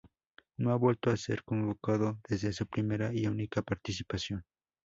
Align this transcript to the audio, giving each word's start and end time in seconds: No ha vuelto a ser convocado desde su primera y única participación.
No 0.57 0.71
ha 0.71 0.77
vuelto 0.77 1.11
a 1.11 1.15
ser 1.15 1.43
convocado 1.43 2.19
desde 2.27 2.53
su 2.53 2.65
primera 2.65 3.13
y 3.13 3.27
única 3.27 3.61
participación. 3.61 4.43